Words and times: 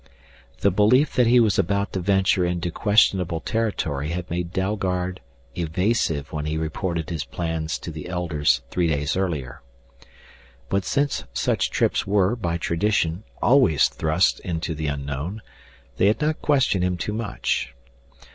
The 0.61 0.71
belief 0.71 1.13
that 1.13 1.27
he 1.27 1.39
was 1.39 1.59
about 1.59 1.93
to 1.93 1.99
venture 1.99 2.43
into 2.43 2.71
questionable 2.71 3.39
territory 3.39 4.07
had 4.09 4.31
made 4.31 4.51
Dalgard 4.51 5.19
evasive 5.55 6.33
when 6.33 6.45
he 6.47 6.57
reported 6.57 7.11
his 7.11 7.23
plans 7.23 7.77
to 7.77 7.91
the 7.91 8.07
Elders 8.09 8.63
three 8.71 8.87
days 8.87 9.15
earlier. 9.15 9.61
But 10.69 10.85
since 10.85 11.25
such 11.35 11.69
trips 11.69 12.07
were, 12.07 12.35
by 12.35 12.57
tradition, 12.57 13.25
always 13.43 13.89
thrusts 13.89 14.39
into 14.39 14.73
the 14.73 14.87
unknown, 14.87 15.43
they 15.97 16.07
had 16.07 16.19
not 16.19 16.41
questioned 16.41 16.83
him 16.83 16.97
too 16.97 17.13
much. 17.13 17.75